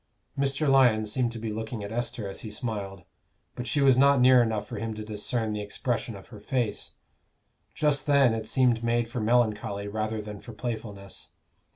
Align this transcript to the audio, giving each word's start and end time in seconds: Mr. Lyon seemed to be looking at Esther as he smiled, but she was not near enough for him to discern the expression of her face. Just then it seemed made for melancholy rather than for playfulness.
Mr. 0.35 0.67
Lyon 0.67 1.05
seemed 1.05 1.31
to 1.31 1.37
be 1.37 1.53
looking 1.53 1.83
at 1.83 1.91
Esther 1.91 2.27
as 2.27 2.39
he 2.39 2.49
smiled, 2.49 3.03
but 3.53 3.67
she 3.67 3.81
was 3.81 3.99
not 3.99 4.19
near 4.19 4.41
enough 4.41 4.65
for 4.65 4.79
him 4.79 4.95
to 4.95 5.05
discern 5.05 5.53
the 5.53 5.61
expression 5.61 6.15
of 6.15 6.29
her 6.29 6.39
face. 6.39 6.93
Just 7.75 8.07
then 8.07 8.33
it 8.33 8.47
seemed 8.47 8.83
made 8.83 9.07
for 9.07 9.19
melancholy 9.21 9.87
rather 9.87 10.19
than 10.19 10.39
for 10.39 10.53
playfulness. 10.53 11.33